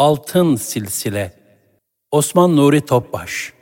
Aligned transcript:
Altın 0.00 0.56
Silsile 0.56 1.32
Osman 2.10 2.56
Nuri 2.56 2.80
Topbaş 2.80 3.52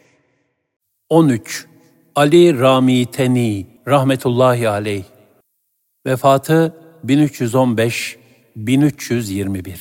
13. 1.08 1.66
Ali 2.14 2.60
Rami 2.60 3.06
Teni 3.06 3.66
rahmetullahi 3.88 4.68
aleyh 4.68 5.04
Vefatı 6.06 6.76
1315-1321 7.06 9.78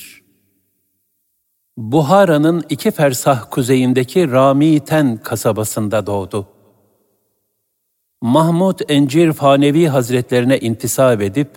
Buhara'nın 1.78 2.64
iki 2.70 2.92
fersah 2.92 3.52
kuzeyindeki 3.52 4.32
Rami 4.32 4.80
Ten 4.80 5.18
kasabasında 5.18 6.06
doğdu. 6.06 6.48
Mahmud 8.22 8.80
Encir 8.90 9.34
Fanevi 9.34 9.88
Hazretlerine 9.88 10.60
intisap 10.60 11.22
edip, 11.22 11.50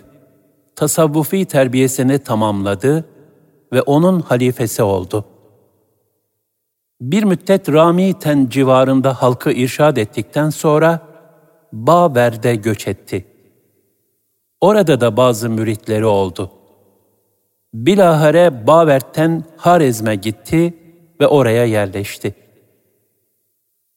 tasavvufi 0.75 1.45
terbiyesini 1.45 2.19
tamamladı 2.19 3.10
ve 3.73 3.81
onun 3.81 4.19
halifesi 4.19 4.83
oldu. 4.83 5.25
Bir 7.01 7.23
müddet 7.23 7.69
Rami 7.69 8.19
Ten 8.19 8.47
civarında 8.49 9.21
halkı 9.21 9.51
irşad 9.51 9.97
ettikten 9.97 10.49
sonra 10.49 10.99
Baver'de 11.73 12.55
göç 12.55 12.87
etti. 12.87 13.25
Orada 14.61 15.01
da 15.01 15.17
bazı 15.17 15.49
müritleri 15.49 16.05
oldu. 16.05 16.51
Bilahare 17.73 18.67
Baver'ten 18.67 19.43
Harezm'e 19.57 20.15
gitti 20.15 20.73
ve 21.19 21.27
oraya 21.27 21.65
yerleşti. 21.65 22.35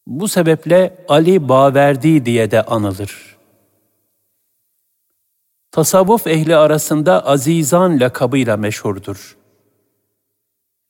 Bu 0.06 0.28
sebeple 0.28 1.04
Ali 1.08 1.48
Baverdi 1.48 2.26
diye 2.26 2.50
de 2.50 2.62
anılır. 2.62 3.36
Tasavvuf 5.70 6.26
ehli 6.26 6.56
arasında 6.56 7.26
Azizan 7.26 8.00
lakabıyla 8.00 8.56
meşhurdur. 8.56 9.36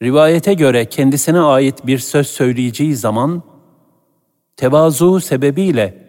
Rivayete 0.04 0.54
göre 0.54 0.84
kendisine 0.84 1.40
ait 1.40 1.86
bir 1.86 1.98
söz 1.98 2.26
söyleyeceği 2.26 2.96
zaman, 2.96 3.42
tevazu 4.56 5.20
sebebiyle 5.20 6.04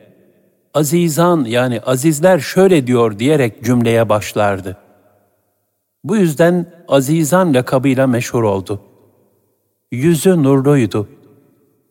azizan 0.73 1.45
yani 1.45 1.79
azizler 1.79 2.39
şöyle 2.39 2.87
diyor 2.87 3.19
diyerek 3.19 3.63
cümleye 3.63 4.09
başlardı. 4.09 4.77
Bu 6.03 6.17
yüzden 6.17 6.65
azizan 6.87 7.53
lakabıyla 7.53 8.07
meşhur 8.07 8.43
oldu. 8.43 8.81
Yüzü 9.91 10.43
nurluydu. 10.43 11.09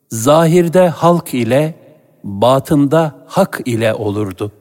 Zahirde 0.09 0.89
halk 0.89 1.33
ile, 1.33 1.75
batında 2.23 3.15
hak 3.27 3.61
ile 3.65 3.93
olurdu. 3.93 4.51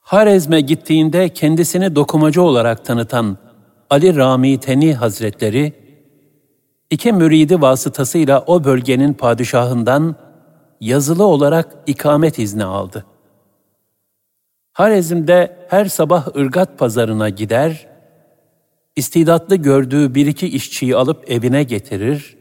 Harezm'e 0.00 0.60
gittiğinde 0.60 1.28
kendisini 1.28 1.96
dokumacı 1.96 2.42
olarak 2.42 2.84
tanıtan 2.84 3.38
Ali 3.90 4.16
Rami 4.16 4.60
Teni 4.60 4.94
Hazretleri, 4.94 5.79
iki 6.90 7.12
müridi 7.12 7.60
vasıtasıyla 7.60 8.44
o 8.46 8.64
bölgenin 8.64 9.14
padişahından 9.14 10.16
yazılı 10.80 11.24
olarak 11.24 11.76
ikamet 11.86 12.38
izni 12.38 12.64
aldı. 12.64 13.06
Harezm'de 14.72 15.66
her 15.68 15.84
sabah 15.84 16.36
ırgat 16.36 16.78
pazarına 16.78 17.28
gider, 17.28 17.88
istidatlı 18.96 19.56
gördüğü 19.56 20.14
bir 20.14 20.26
iki 20.26 20.48
işçiyi 20.48 20.96
alıp 20.96 21.30
evine 21.30 21.62
getirir, 21.62 22.36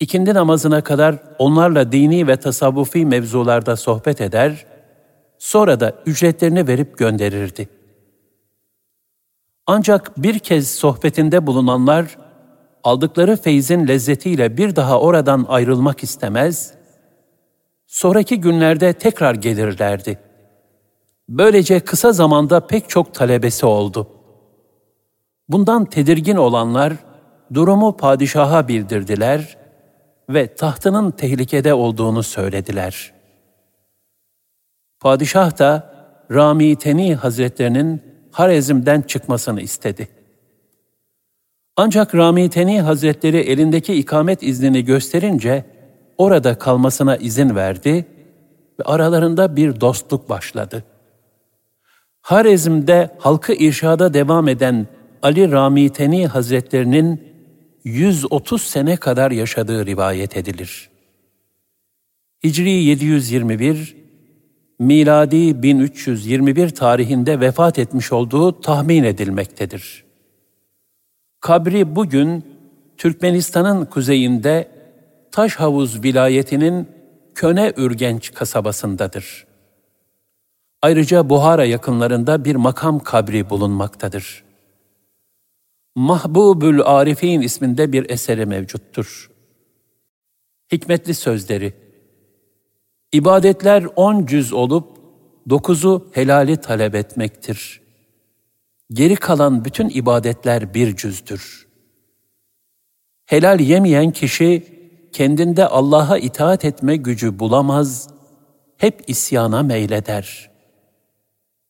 ikindi 0.00 0.34
namazına 0.34 0.80
kadar 0.80 1.16
onlarla 1.38 1.92
dini 1.92 2.26
ve 2.26 2.36
tasavvufi 2.36 3.06
mevzularda 3.06 3.76
sohbet 3.76 4.20
eder, 4.20 4.66
sonra 5.38 5.80
da 5.80 5.94
ücretlerini 6.06 6.68
verip 6.68 6.98
gönderirdi. 6.98 7.68
Ancak 9.66 10.22
bir 10.22 10.38
kez 10.38 10.70
sohbetinde 10.70 11.46
bulunanlar, 11.46 12.18
aldıkları 12.84 13.36
feyzin 13.36 13.88
lezzetiyle 13.88 14.56
bir 14.56 14.76
daha 14.76 15.00
oradan 15.00 15.46
ayrılmak 15.48 16.02
istemez, 16.02 16.74
sonraki 17.86 18.40
günlerde 18.40 18.92
tekrar 18.92 19.34
gelirlerdi. 19.34 20.18
Böylece 21.28 21.80
kısa 21.80 22.12
zamanda 22.12 22.66
pek 22.66 22.88
çok 22.88 23.14
talebesi 23.14 23.66
oldu. 23.66 24.08
Bundan 25.48 25.84
tedirgin 25.84 26.36
olanlar, 26.36 26.92
durumu 27.54 27.96
padişaha 27.96 28.68
bildirdiler 28.68 29.56
ve 30.28 30.54
tahtının 30.54 31.10
tehlikede 31.10 31.74
olduğunu 31.74 32.22
söylediler. 32.22 33.12
Padişah 35.00 35.58
da 35.58 35.94
Rami 36.30 36.76
Teni 36.76 37.14
Hazretlerinin 37.14 38.02
Harezm'den 38.30 39.02
çıkmasını 39.02 39.60
istedi. 39.60 40.08
Ancak 41.82 42.14
Rami 42.14 42.50
Teni 42.50 42.80
Hazretleri 42.80 43.36
elindeki 43.36 43.94
ikamet 43.94 44.42
iznini 44.42 44.84
gösterince 44.84 45.64
orada 46.18 46.58
kalmasına 46.58 47.16
izin 47.16 47.56
verdi 47.56 48.06
ve 48.80 48.84
aralarında 48.84 49.56
bir 49.56 49.80
dostluk 49.80 50.28
başladı. 50.28 50.84
Harezm'de 52.20 53.16
halkı 53.18 53.52
irşada 53.52 54.14
devam 54.14 54.48
eden 54.48 54.86
Ali 55.22 55.52
Rami 55.52 55.90
Teni 55.90 56.26
Hazretlerinin 56.26 57.22
130 57.84 58.62
sene 58.62 58.96
kadar 58.96 59.30
yaşadığı 59.30 59.86
rivayet 59.86 60.36
edilir. 60.36 60.90
Hicri 62.44 62.70
721, 62.70 63.96
miladi 64.78 65.62
1321 65.62 66.68
tarihinde 66.68 67.40
vefat 67.40 67.78
etmiş 67.78 68.12
olduğu 68.12 68.60
tahmin 68.60 69.04
edilmektedir. 69.04 70.09
Kabri 71.40 71.96
bugün 71.96 72.44
Türkmenistan'ın 72.96 73.84
kuzeyinde 73.84 74.68
Taşhavuz 75.32 76.02
vilayetinin 76.02 76.88
Köne 77.34 77.72
Ürgenç 77.76 78.34
kasabasındadır. 78.34 79.46
Ayrıca 80.82 81.30
Buhara 81.30 81.64
yakınlarında 81.64 82.44
bir 82.44 82.56
makam 82.56 82.98
kabri 82.98 83.50
bulunmaktadır. 83.50 84.44
Mahbubül 85.94 86.82
Arifin 86.82 87.40
isminde 87.40 87.92
bir 87.92 88.10
eseri 88.10 88.46
mevcuttur. 88.46 89.30
Hikmetli 90.72 91.14
sözleri 91.14 91.72
İbadetler 93.12 93.86
on 93.96 94.26
cüz 94.26 94.52
olup 94.52 94.88
dokuzu 95.50 96.10
helali 96.12 96.56
talep 96.56 96.94
etmektir. 96.94 97.80
Geri 98.92 99.16
kalan 99.16 99.64
bütün 99.64 99.88
ibadetler 99.88 100.74
bir 100.74 100.96
cüzdür. 100.96 101.68
Helal 103.26 103.60
yemeyen 103.60 104.10
kişi 104.10 104.66
kendinde 105.12 105.66
Allah'a 105.66 106.18
itaat 106.18 106.64
etme 106.64 106.96
gücü 106.96 107.38
bulamaz, 107.38 108.08
hep 108.76 109.04
isyana 109.06 109.62
meyleder. 109.62 110.50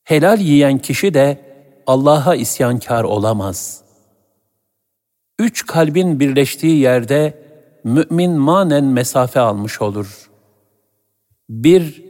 Helal 0.04 0.40
yiyen 0.40 0.78
kişi 0.78 1.14
de 1.14 1.40
Allah'a 1.86 2.34
isyankar 2.34 3.04
olamaz. 3.04 3.84
Üç 5.38 5.66
kalbin 5.66 6.20
birleştiği 6.20 6.78
yerde 6.78 7.42
mümin 7.84 8.32
manen 8.32 8.84
mesafe 8.84 9.40
almış 9.40 9.82
olur. 9.82 10.30
Bir, 11.48 12.04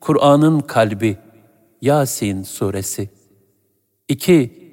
Kur'an'ın 0.00 0.60
kalbi, 0.60 1.16
Yasin 1.82 2.42
suresi. 2.42 3.15
İki, 4.08 4.66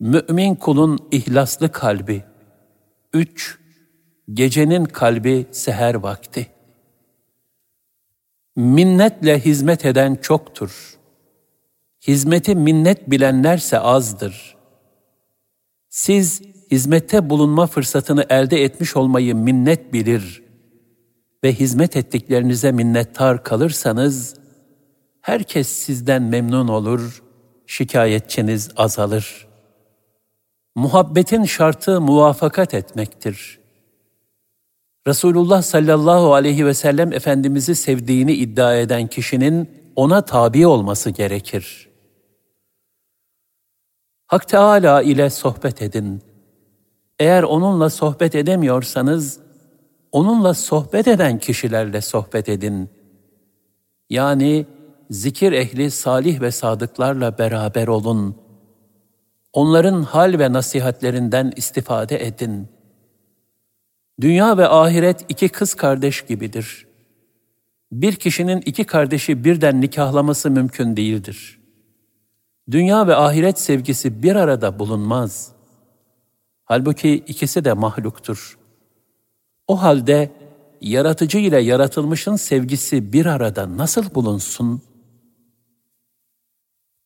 mümin 0.00 0.54
kulun 0.54 0.98
ihlaslı 1.10 1.72
kalbi. 1.72 2.24
Üç, 3.12 3.58
gecenin 4.32 4.84
kalbi 4.84 5.46
seher 5.50 5.94
vakti. 5.94 6.46
Minnetle 8.56 9.40
hizmet 9.40 9.84
eden 9.84 10.14
çoktur. 10.14 10.98
Hizmeti 12.06 12.54
minnet 12.54 13.10
bilenlerse 13.10 13.78
azdır. 13.78 14.56
Siz 15.88 16.42
hizmette 16.70 17.30
bulunma 17.30 17.66
fırsatını 17.66 18.26
elde 18.30 18.64
etmiş 18.64 18.96
olmayı 18.96 19.34
minnet 19.34 19.92
bilir 19.92 20.42
ve 21.44 21.52
hizmet 21.52 21.96
ettiklerinize 21.96 22.72
minnettar 22.72 23.44
kalırsanız, 23.44 24.36
herkes 25.20 25.68
sizden 25.68 26.22
memnun 26.22 26.68
olur, 26.68 27.23
şikayetçiniz 27.66 28.70
azalır. 28.76 29.46
Muhabbetin 30.74 31.44
şartı 31.44 32.00
muvafakat 32.00 32.74
etmektir.'' 32.74 33.64
Resulullah 35.06 35.62
sallallahu 35.62 36.34
aleyhi 36.34 36.66
ve 36.66 36.74
sellem 36.74 37.12
Efendimiz'i 37.12 37.74
sevdiğini 37.74 38.32
iddia 38.32 38.76
eden 38.76 39.06
kişinin 39.06 39.70
ona 39.96 40.24
tabi 40.24 40.66
olması 40.66 41.10
gerekir. 41.10 41.88
Hak 44.26 44.48
Teala 44.48 45.02
ile 45.02 45.30
sohbet 45.30 45.82
edin. 45.82 46.22
Eğer 47.18 47.42
onunla 47.42 47.90
sohbet 47.90 48.34
edemiyorsanız, 48.34 49.40
onunla 50.12 50.54
sohbet 50.54 51.08
eden 51.08 51.38
kişilerle 51.38 52.00
sohbet 52.00 52.48
edin. 52.48 52.90
Yani 54.10 54.66
zikir 55.14 55.52
ehli 55.52 55.90
salih 55.90 56.40
ve 56.40 56.50
sadıklarla 56.50 57.38
beraber 57.38 57.88
olun. 57.88 58.36
Onların 59.52 60.02
hal 60.02 60.38
ve 60.38 60.52
nasihatlerinden 60.52 61.52
istifade 61.56 62.26
edin.'' 62.26 62.74
Dünya 64.20 64.58
ve 64.58 64.68
ahiret 64.68 65.24
iki 65.28 65.48
kız 65.48 65.74
kardeş 65.74 66.22
gibidir. 66.22 66.86
Bir 67.92 68.16
kişinin 68.16 68.62
iki 68.66 68.84
kardeşi 68.84 69.44
birden 69.44 69.80
nikahlaması 69.80 70.50
mümkün 70.50 70.96
değildir. 70.96 71.60
Dünya 72.70 73.06
ve 73.06 73.16
ahiret 73.16 73.60
sevgisi 73.60 74.22
bir 74.22 74.36
arada 74.36 74.78
bulunmaz. 74.78 75.52
Halbuki 76.64 77.14
ikisi 77.14 77.64
de 77.64 77.72
mahluktur. 77.72 78.58
O 79.68 79.82
halde 79.82 80.30
yaratıcı 80.80 81.38
ile 81.38 81.60
yaratılmışın 81.60 82.36
sevgisi 82.36 83.12
bir 83.12 83.26
arada 83.26 83.76
nasıl 83.76 84.14
bulunsun? 84.14 84.82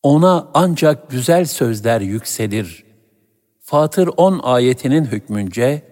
Ona 0.08 0.48
ancak 0.54 1.10
güzel 1.10 1.44
sözler 1.44 2.00
yükselir. 2.00 2.84
Fatır 3.60 4.10
10 4.16 4.38
ayetinin 4.42 5.04
hükmünce, 5.04 5.82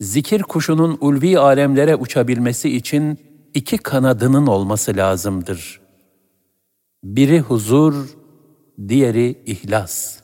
zikir 0.00 0.42
kuşunun 0.42 0.98
ulvi 1.00 1.38
alemlere 1.38 1.96
uçabilmesi 1.96 2.76
için 2.76 3.18
iki 3.54 3.78
kanadının 3.78 4.46
olması 4.46 4.96
lazımdır. 4.96 5.80
Biri 7.04 7.40
huzur, 7.40 8.16
diğeri 8.88 9.42
ihlas. 9.46 10.20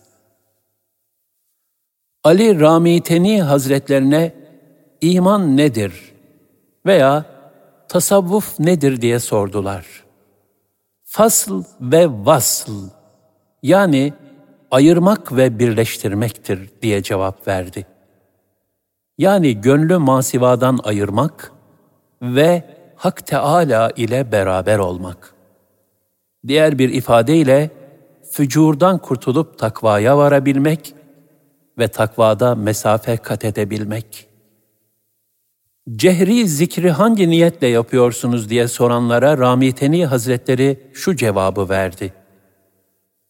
Ali 2.24 2.60
Ramiteni 2.60 3.42
Hazretlerine 3.42 4.34
iman 5.00 5.56
nedir 5.56 6.12
veya 6.86 7.24
tasavvuf 7.88 8.60
nedir 8.60 9.00
diye 9.00 9.18
sordular. 9.18 10.07
Fasl 11.10 11.62
ve 11.80 12.06
vasl 12.08 12.70
yani 13.62 14.12
ayırmak 14.70 15.36
ve 15.36 15.58
birleştirmektir 15.58 16.70
diye 16.82 17.02
cevap 17.02 17.48
verdi. 17.48 17.86
Yani 19.18 19.60
gönlü 19.60 19.98
masivadan 19.98 20.78
ayırmak 20.84 21.52
ve 22.22 22.62
Hak 22.96 23.26
Teala 23.26 23.90
ile 23.96 24.32
beraber 24.32 24.78
olmak. 24.78 25.34
Diğer 26.46 26.78
bir 26.78 26.88
ifadeyle 26.88 27.70
fücurdan 28.30 28.98
kurtulup 28.98 29.58
takvaya 29.58 30.18
varabilmek 30.18 30.94
ve 31.78 31.88
takvada 31.88 32.54
mesafe 32.54 33.16
kat 33.16 33.44
edebilmek. 33.44 34.27
Cehri 35.96 36.48
zikri 36.48 36.90
hangi 36.90 37.30
niyetle 37.30 37.66
yapıyorsunuz 37.66 38.50
diye 38.50 38.68
soranlara 38.68 39.38
Ramiteni 39.38 40.06
Hazretleri 40.06 40.80
şu 40.92 41.16
cevabı 41.16 41.68
verdi. 41.68 42.12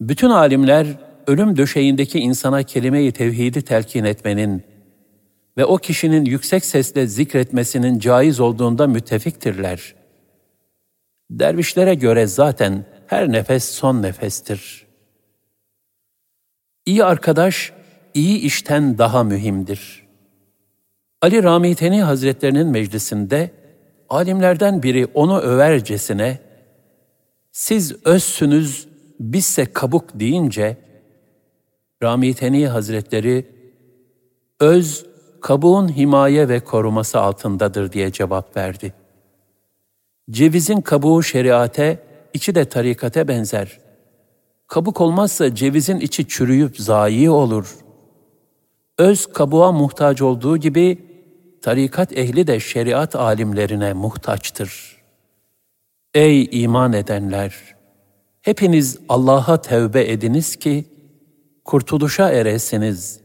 Bütün 0.00 0.31
alimler 0.31 0.87
ölüm 1.26 1.56
döşeğindeki 1.56 2.19
insana 2.19 2.62
kelime-i 2.62 3.12
tevhidi 3.12 3.62
telkin 3.62 4.05
etmenin 4.05 4.62
ve 5.56 5.64
o 5.64 5.76
kişinin 5.76 6.25
yüksek 6.25 6.64
sesle 6.64 7.06
zikretmesinin 7.06 7.99
caiz 7.99 8.40
olduğunda 8.40 8.87
müttefiktirler. 8.87 9.94
Dervişlere 11.31 11.94
göre 11.94 12.26
zaten 12.26 12.84
her 13.06 13.32
nefes 13.32 13.64
son 13.64 14.02
nefestir. 14.02 14.87
İyi 16.87 17.05
arkadaş, 17.05 17.72
iyi 18.14 18.38
işten 18.38 18.99
daha 18.99 19.25
mühimdir. 19.25 20.07
Ali 21.23 21.43
Ramiteni 21.43 22.03
Hazretlerinin 22.03 22.67
meclisinde 22.67 23.50
alimlerden 24.09 24.82
biri 24.82 25.06
onu 25.15 25.41
övercesine 25.41 26.38
siz 27.53 28.06
özsünüz 28.06 28.88
bizse 29.20 29.73
kabuk 29.73 30.20
deyince 30.20 30.76
Ramiteni 32.03 32.69
Hazretleri 32.69 33.47
öz 34.61 35.06
kabuğun 35.41 35.97
himaye 35.97 36.49
ve 36.49 36.61
koruması 36.61 37.20
altındadır 37.20 37.93
diye 37.93 38.12
cevap 38.12 38.56
verdi. 38.56 38.94
Cevizin 40.31 40.81
kabuğu 40.81 41.23
şeriate, 41.23 41.99
içi 42.35 42.55
de 42.55 42.65
tarikate 42.65 43.29
benzer. 43.29 43.79
Kabuk 44.67 45.00
olmazsa 45.00 45.55
cevizin 45.55 46.00
içi 46.00 46.29
çürüyüp 46.29 46.81
zayi 46.81 47.31
olur. 47.31 47.76
Öz 48.99 49.26
kabuğa 49.32 49.73
muhtaç 49.73 50.23
olduğu 50.23 50.56
gibi 50.56 51.07
tarikat 51.62 52.19
ehli 52.19 52.46
de 52.46 52.60
şeriat 52.60 53.16
alimlerine 53.16 53.93
muhtaçtır. 53.93 54.96
Ey 56.14 56.49
iman 56.52 56.93
edenler! 56.93 57.55
Hepiniz 58.43 58.99
Allah'a 59.08 59.60
tevbe 59.60 60.12
ediniz 60.12 60.56
ki 60.56 60.84
kurtuluşa 61.64 62.31
eresiniz. 62.31 63.20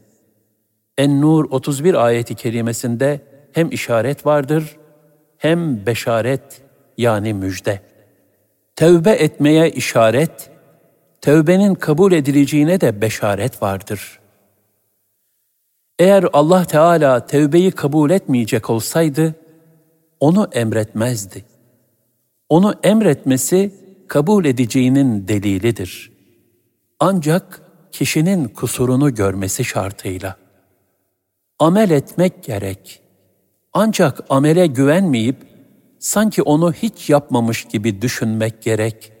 En-Nur 0.98 1.44
31 1.50 1.94
ayeti 1.94 2.34
kerimesinde 2.34 3.20
hem 3.52 3.70
işaret 3.70 4.26
vardır 4.26 4.76
hem 5.38 5.86
beşaret 5.86 6.62
yani 6.98 7.34
müjde. 7.34 7.80
Tevbe 8.76 9.10
etmeye 9.10 9.70
işaret, 9.70 10.50
tevbenin 11.20 11.74
kabul 11.74 12.12
edileceğine 12.12 12.80
de 12.80 13.00
beşaret 13.00 13.62
vardır. 13.62 14.20
Eğer 15.98 16.24
Allah 16.32 16.64
Teala 16.64 17.26
tevbeyi 17.26 17.70
kabul 17.70 18.10
etmeyecek 18.10 18.70
olsaydı, 18.70 19.34
onu 20.20 20.48
emretmezdi. 20.52 21.44
Onu 22.48 22.74
emretmesi 22.82 23.74
kabul 24.08 24.44
edeceğinin 24.44 25.28
delilidir. 25.28 26.12
Ancak 27.00 27.62
kişinin 27.92 28.48
kusurunu 28.48 29.14
görmesi 29.14 29.64
şartıyla. 29.64 30.36
Amel 31.58 31.90
etmek 31.90 32.44
gerek. 32.44 33.00
Ancak 33.72 34.20
amele 34.28 34.66
güvenmeyip 34.66 35.36
sanki 35.98 36.42
onu 36.42 36.72
hiç 36.72 37.10
yapmamış 37.10 37.64
gibi 37.64 38.02
düşünmek 38.02 38.62
gerek. 38.62 39.12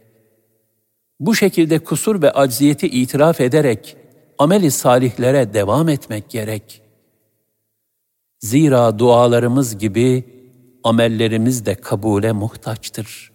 Bu 1.20 1.34
şekilde 1.34 1.78
kusur 1.78 2.22
ve 2.22 2.30
acziyeti 2.30 2.86
itiraf 2.86 3.40
ederek 3.40 3.96
ameli 4.38 4.70
salihlere 4.70 5.54
devam 5.54 5.88
etmek 5.88 6.30
gerek. 6.30 6.82
Zira 8.40 8.98
dualarımız 8.98 9.78
gibi 9.78 10.24
amellerimiz 10.84 11.66
de 11.66 11.74
kabule 11.74 12.32
muhtaçtır. 12.32 13.32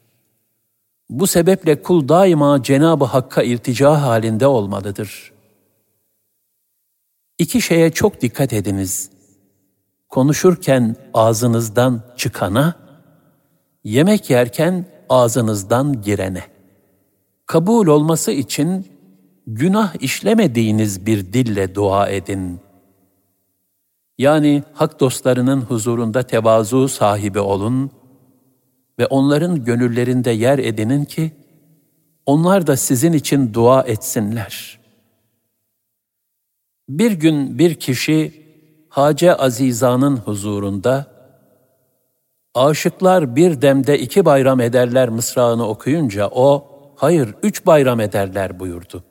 Bu 1.09 1.27
sebeple 1.27 1.81
kul 1.81 2.07
daima 2.07 2.63
Cenab-ı 2.63 3.05
Hakk'a 3.05 3.43
iltica 3.43 4.01
halinde 4.01 4.47
olmalıdır. 4.47 5.31
İki 7.39 7.61
şeye 7.61 7.91
çok 7.91 8.21
dikkat 8.21 8.53
ediniz. 8.53 9.09
Konuşurken 10.09 10.95
ağzınızdan 11.13 12.01
çıkana, 12.17 12.73
yemek 13.83 14.29
yerken 14.29 14.85
ağzınızdan 15.09 16.01
girene. 16.01 16.43
Kabul 17.45 17.87
olması 17.87 18.31
için 18.31 18.87
günah 19.55 19.95
işlemediğiniz 19.99 21.05
bir 21.05 21.33
dille 21.33 21.75
dua 21.75 22.09
edin. 22.09 22.59
Yani 24.17 24.63
hak 24.73 24.99
dostlarının 24.99 25.61
huzurunda 25.61 26.23
tevazu 26.23 26.87
sahibi 26.87 27.39
olun 27.39 27.91
ve 28.99 29.05
onların 29.05 29.65
gönüllerinde 29.65 30.31
yer 30.31 30.59
edinin 30.59 31.05
ki, 31.05 31.31
onlar 32.25 32.67
da 32.67 32.77
sizin 32.77 33.13
için 33.13 33.53
dua 33.53 33.81
etsinler. 33.81 34.79
Bir 36.89 37.11
gün 37.11 37.59
bir 37.59 37.75
kişi 37.75 38.45
Hace 38.89 39.35
Aziza'nın 39.35 40.17
huzurunda, 40.17 41.07
aşıklar 42.55 43.35
bir 43.35 43.61
demde 43.61 43.99
iki 43.99 44.25
bayram 44.25 44.61
ederler 44.61 45.09
mısrağını 45.09 45.67
okuyunca 45.67 46.27
o, 46.27 46.65
hayır 46.95 47.35
üç 47.43 47.65
bayram 47.65 47.99
ederler 47.99 48.59
buyurdu. 48.59 49.03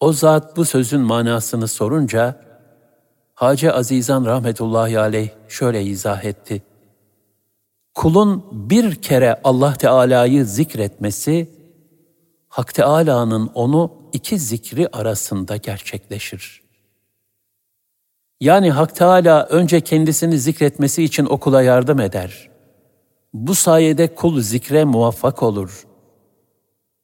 O 0.00 0.12
zat 0.12 0.56
bu 0.56 0.64
sözün 0.64 1.00
manasını 1.00 1.68
sorunca, 1.68 2.46
Hacı 3.34 3.72
Azizan 3.72 4.24
rahmetullahi 4.24 4.98
aleyh 4.98 5.30
şöyle 5.48 5.84
izah 5.84 6.24
etti. 6.24 6.62
Kulun 7.94 8.44
bir 8.52 8.94
kere 8.94 9.40
Allah 9.44 9.74
Teala'yı 9.74 10.44
zikretmesi, 10.44 11.50
Hak 12.48 12.74
Teala'nın 12.74 13.50
onu 13.54 13.92
iki 14.12 14.38
zikri 14.38 14.88
arasında 14.88 15.56
gerçekleşir. 15.56 16.62
Yani 18.40 18.70
Hak 18.70 18.96
Teala 18.96 19.46
önce 19.46 19.80
kendisini 19.80 20.38
zikretmesi 20.38 21.04
için 21.04 21.26
okula 21.26 21.62
yardım 21.62 22.00
eder. 22.00 22.48
Bu 23.34 23.54
sayede 23.54 24.14
kul 24.14 24.40
zikre 24.40 24.84
muvaffak 24.84 25.42
olur. 25.42 25.85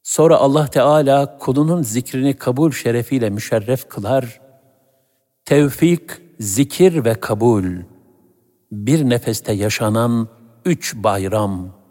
Sonra 0.03 0.37
Allah 0.37 0.67
Teala 0.67 1.39
kulunun 1.39 1.83
zikrini 1.83 2.35
kabul 2.35 2.71
şerefiyle 2.71 3.31
müşerref 3.31 3.89
kılar. 3.89 4.41
Tevfik, 5.45 6.03
zikir 6.41 7.05
ve 7.05 7.15
kabul. 7.15 7.65
Bir 8.73 9.11
nefeste 9.11 9.53
yaşanan 9.53 10.29
üç 10.65 10.95
bayram. 10.97 11.82